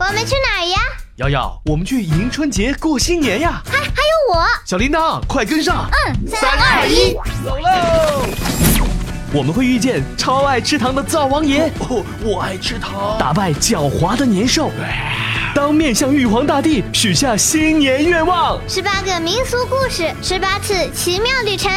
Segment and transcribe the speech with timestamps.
[0.00, 0.78] 我们去哪儿呀？
[1.16, 3.60] 瑶瑶，我们去迎春节过新年呀！
[3.66, 5.90] 还还有我，小铃铛，快跟上！
[5.90, 8.24] 嗯，三二一，走喽！
[9.32, 14.70] 我们会遇见超爱吃糖的灶王爷，哦，我爱吃糖，打败狡猾的年兽。
[15.52, 21.72] 当面向玉皇大帝许下新年愿望，十八个民俗故事，十八次奇妙旅程。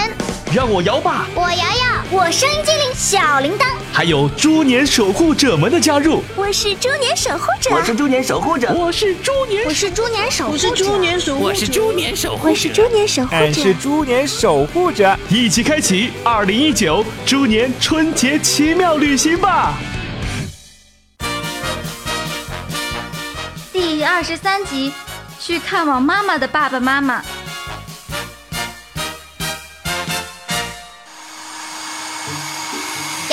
[0.53, 6.21] 让我摇吧，我摇摇，我声音精灵小铃铛，还有猪年守护者们的加入。
[6.35, 19.73] 我是猪年守护者，我是猪年守护者，我是猪年，我是猪年守护者，我是猪年守护者，我是猪年守护者，我是猪年守护者，我是猪年守护者，一起开启二零一九猪年春节奇妙旅行吧！
[23.71, 24.91] 第二十三集，
[25.39, 27.23] 去看望妈妈的爸爸妈妈。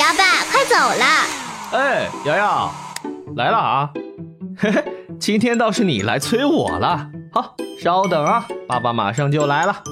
[0.09, 1.05] 摇爸，快走了！
[1.71, 2.73] 哎，瑶瑶，
[3.35, 3.89] 来了啊！
[4.57, 4.83] 嘿嘿，
[5.19, 7.07] 今天倒是你来催我了。
[7.31, 9.83] 好，稍等啊，爸爸马上就来了。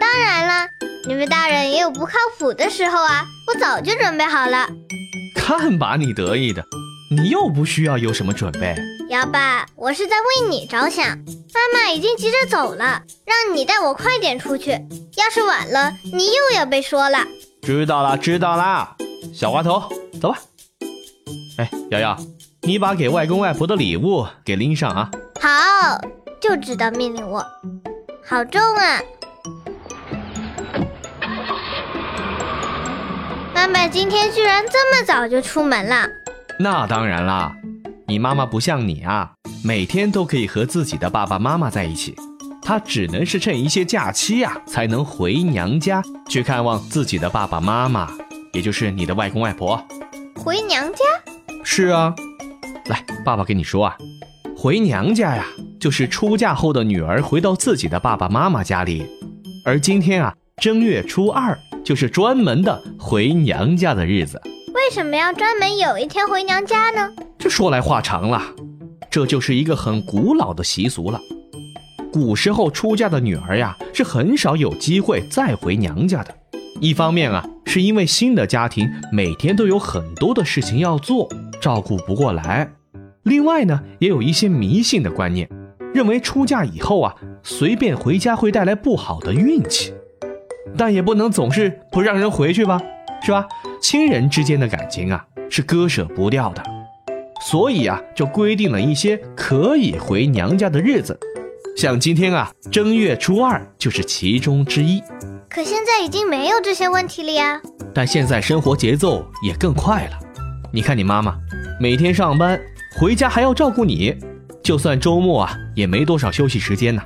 [0.00, 0.66] 当然了，
[1.06, 4.66] 你们大人也有不靠谱的时候啊，我早就准备好了。
[5.34, 6.64] 看把你得意的，
[7.14, 8.74] 你又不需要有什么准备。
[9.10, 11.04] 瑶爸，我是在为你着想。
[11.04, 14.70] 妈妈已经急着走了，让你带我快点出去。
[15.16, 17.18] 要是晚了，你又要被说了。
[17.60, 18.96] 知道了，知道了。
[19.32, 19.82] 小滑头，
[20.20, 20.38] 走吧。
[21.58, 22.16] 哎，瑶瑶，
[22.62, 25.10] 你把给外公外婆的礼物给拎上啊。
[25.40, 26.00] 好，
[26.40, 27.44] 就知道命令我。
[28.26, 29.00] 好重啊！
[33.54, 36.06] 妈妈今天居然这么早就出门了。
[36.58, 37.52] 那当然啦，
[38.06, 39.32] 你妈妈不像你啊，
[39.64, 42.14] 每天都可以和自己的爸爸妈妈在一起。
[42.60, 48.10] 她只能是趁一些假期呀，才能回娘家去看望自己的爸爸妈妈。
[48.58, 49.80] 也就是你的外公外婆，
[50.34, 50.98] 回娘家？
[51.62, 52.12] 是啊，
[52.86, 53.96] 来，爸爸跟你说啊，
[54.56, 55.46] 回娘家呀，
[55.78, 59.06] 就是出嫁后的女儿回到自己的爸爸妈妈家里，
[59.64, 64.42] 而今天啊，正月初二就是专门的回娘家的日子。
[64.74, 67.12] 为什么要专门有一天回娘家呢？
[67.38, 68.42] 这说来话长了，
[69.08, 71.20] 这就是一个很古老的习俗了。
[72.12, 76.34] 古时候出嫁的女儿呀，是很少有机会再回娘家的。
[76.80, 81.28] 一方面啊，是因为新的家庭每天都有很多的事情要做，
[81.60, 82.68] 照顾不过来；
[83.24, 85.48] 另外呢，也有一些迷信的观念，
[85.92, 89.92] 认为出嫁以后啊，随便回家会带来不好的运气。
[90.76, 92.80] 但也不能总是不让人回去吧，
[93.22, 93.46] 是吧？
[93.80, 96.62] 亲人之间的感情啊，是割舍不掉的，
[97.40, 101.18] 所以啊，就规定了一些可以回娘家的日子，
[101.76, 105.02] 像今天啊，正月初二就是其中之一。
[105.50, 107.60] 可现在已经没有这些问题了呀。
[107.94, 110.18] 但现在生活节奏也更快了。
[110.70, 111.36] 你看你妈妈，
[111.80, 112.60] 每天上班
[112.98, 114.14] 回家还要照顾你，
[114.62, 117.02] 就算周末啊，也没多少休息时间呢。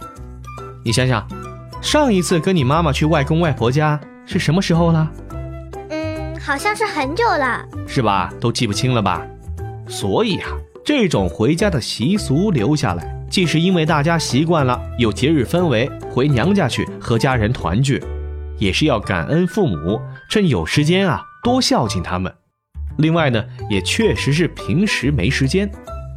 [0.84, 1.24] 你想想，
[1.80, 5.08] 上一次跟你妈妈去外公外婆家是什么时候了？
[5.90, 8.32] 嗯，好像是很久了，是吧？
[8.40, 9.24] 都记不清了吧？
[9.88, 10.48] 所以啊，
[10.84, 18.02] 这种回家的习俗留下来，既是因为大家习惯了有节日氛围，回娘家去和家人团聚。
[18.62, 20.00] 也是要感恩父母，
[20.30, 22.32] 趁有时间啊多孝敬他们。
[22.98, 25.68] 另外呢，也确实是平时没时间。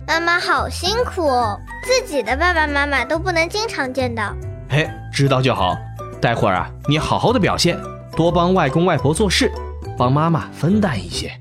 [0.07, 4.31] 妈妈好辛苦哦，自己的爸爸妈妈都不能经常见到。
[4.69, 5.75] 哎，知道就好。
[6.21, 7.79] 待会儿啊，你好好的表现，
[8.15, 9.51] 多帮外公外婆做事，
[9.97, 11.31] 帮妈妈分担一些。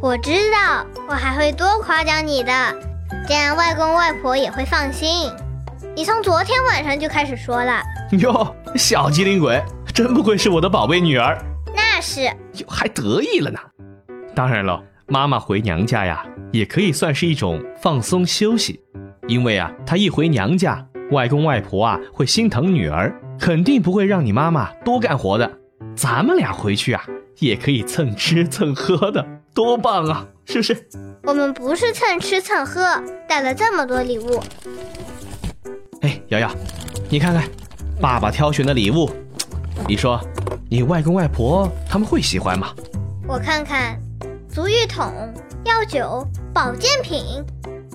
[0.00, 2.52] 我知道，我还会多夸奖你的，
[3.28, 5.30] 这样外公外婆也会放心。
[5.94, 7.82] 你从昨天晚上就开始说了。
[8.12, 9.62] 哟，小机灵鬼。
[9.94, 11.38] 真不愧是我的宝贝女儿，
[11.72, 13.60] 那是哟，还得意了呢。
[14.34, 18.80] 当然了，妈妈回娘家呀，也可以算是一种放松休息，
[19.28, 25.48] 因为啊，她一回娘家，外公外婆啊会心疼女儿，肯定不会让你妈妈多干活的。
[25.94, 27.04] 咱们俩回去啊，
[27.38, 29.24] 也可以蹭吃蹭喝的，
[29.54, 30.88] 多棒啊，是不是？
[31.22, 34.42] 我们不是蹭吃蹭喝，带了这么多礼物。
[36.00, 36.50] 哎，瑶瑶，
[37.08, 37.44] 你看看，
[38.00, 39.08] 爸爸挑选的礼物。
[39.86, 40.18] 你说，
[40.70, 42.68] 你外公外婆他们会喜欢吗？
[43.28, 44.00] 我看看，
[44.48, 45.12] 足浴桶、
[45.64, 47.22] 药酒、保健品，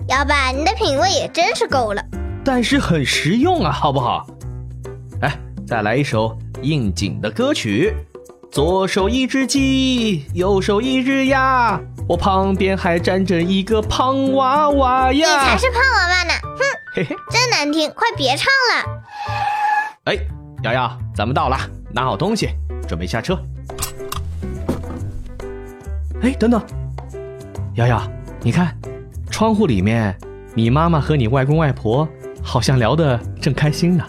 [0.07, 2.05] 摇爸，你的品味也真是够了。
[2.45, 4.27] 但是很实用啊，好不好？
[5.21, 5.35] 哎，
[5.67, 7.95] 再来一首应景的歌曲。
[8.51, 15.27] 左手一只鸡，右手一只鸭，我旁边还站着一个胖娃娃呀。
[15.27, 16.33] 你才是胖娃娃呢！
[16.43, 16.59] 哼，
[16.93, 18.45] 嘿嘿，真难听，快别唱
[18.75, 19.01] 了。
[20.03, 20.19] 哎。
[20.61, 21.57] 瑶瑶，咱们到了，
[21.93, 22.49] 拿好东西，
[22.87, 23.37] 准备下车。
[26.21, 26.61] 哎，等等，
[27.75, 28.01] 瑶瑶，
[28.41, 28.75] 你看，
[29.31, 30.15] 窗户里面
[30.53, 32.07] 你妈妈和你外公外婆
[32.43, 34.05] 好像聊得正开心呢。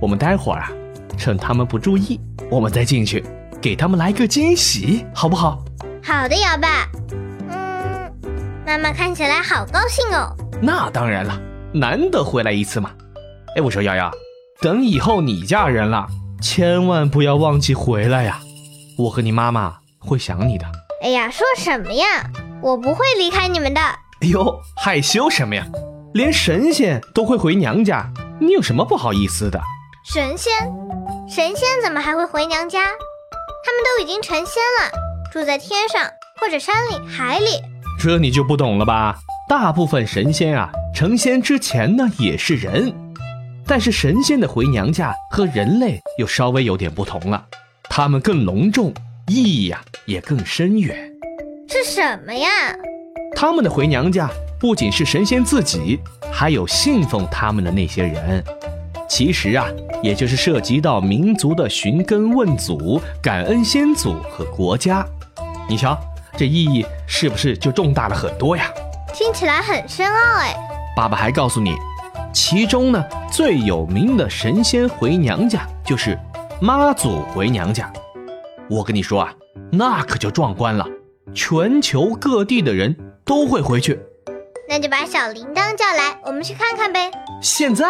[0.00, 0.70] 我们待会儿啊，
[1.18, 2.20] 趁他们不注意，
[2.50, 3.24] 我们再进去，
[3.60, 5.62] 给他们来个惊喜，好不好？
[6.02, 6.88] 好的，瑶爸。
[7.50, 8.12] 嗯，
[8.64, 10.34] 妈妈看起来好高兴哦。
[10.62, 11.38] 那当然了，
[11.72, 12.90] 难得回来一次嘛。
[13.56, 14.10] 哎，我说瑶瑶，
[14.60, 16.06] 等以后你嫁人了，
[16.40, 18.40] 千万不要忘记回来呀。
[18.98, 20.66] 我和你妈妈会想你的。
[21.02, 22.06] 哎呀，说什么呀？
[22.62, 23.80] 我不会离开你们的。
[23.80, 25.66] 哎呦，害羞什么呀？
[26.12, 28.10] 连神仙都会回娘家，
[28.40, 29.60] 你有什么不好意思的？
[30.04, 30.52] 神仙，
[31.28, 32.80] 神仙怎么还会回娘家？
[33.64, 34.90] 他们都已经成仙了，
[35.32, 36.02] 住在天上
[36.40, 37.46] 或者山里、海里。
[37.98, 39.18] 这你就不懂了吧？
[39.48, 42.92] 大部分神仙啊，成仙之前呢也是人，
[43.70, 47.46] 但是神仙的回娘家和人类又稍微有点不同了，
[47.84, 48.92] 他们更隆重，
[49.28, 51.08] 意义呀也更深远。
[51.68, 52.48] 是什么呀？
[53.36, 54.28] 他们的回娘家
[54.58, 56.00] 不仅是神仙自己，
[56.32, 58.42] 还有信奉他们的那些人。
[59.08, 59.68] 其实啊，
[60.02, 65.06] 也就是涉及到民族的寻根问祖、感恩先祖和国家。
[65.68, 65.96] 你瞧，
[66.36, 68.64] 这意义是不是就重大了很多呀？
[69.14, 70.56] 听起来很深奥哎。
[70.96, 71.72] 爸爸还告诉你，
[72.32, 76.18] 其中呢最有名的神仙回娘家就是
[76.60, 77.92] 妈祖回娘家。
[78.68, 79.32] 我跟你说啊，
[79.72, 80.86] 那可就壮观了，
[81.34, 83.98] 全球各地的人都会回去。
[84.68, 87.10] 那就把小铃铛叫来，我们去看看呗。
[87.42, 87.84] 现在？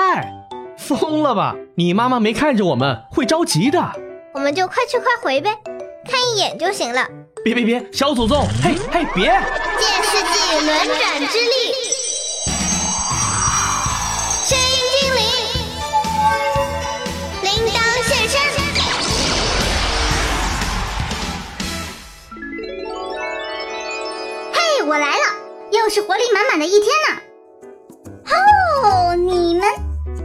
[0.79, 1.55] 疯了吧！
[1.75, 3.93] 你妈妈没看着我们会着急的。
[4.33, 5.51] 我们就快去快回呗，
[6.11, 7.07] 看一眼就行了。
[7.45, 9.27] 别别别，小祖宗，嘿嘿，别！
[9.27, 12.00] 借世纪轮转之力，
[24.91, 25.23] 我来了，
[25.71, 27.21] 又是活力满满的一天呢。
[28.27, 29.65] 哦，你们。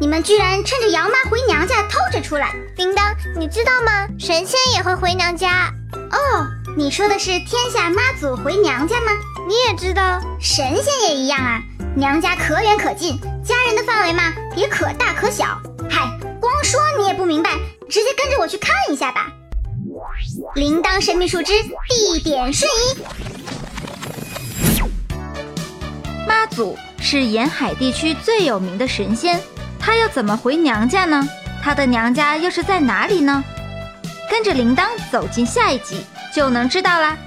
[0.01, 2.51] 你们居然趁着姚妈回娘家偷着出来！
[2.75, 4.07] 铃铛，你知道吗？
[4.17, 5.71] 神仙也会回娘家。
[5.94, 9.12] 哦，你说的是天下妈祖回娘家吗？
[9.47, 11.62] 你也知道，神仙也一样啊。
[11.95, 15.45] 娘家可远可近，家人的范围嘛也可大可小。
[15.88, 16.09] 嗨，
[16.41, 17.51] 光说你也不明白，
[17.88, 19.27] 直接跟着我去看一下吧。
[20.56, 21.53] 铃铛神秘树枝，
[21.88, 23.34] 地点瞬移。
[26.55, 29.39] 祖是沿海地区最有名的神仙。
[29.79, 31.27] 他要怎么回娘家呢？
[31.61, 33.43] 他的娘家又是在哪里呢？
[34.31, 36.03] 跟着铃铛走进下一集，
[36.33, 37.17] 就能知道啦。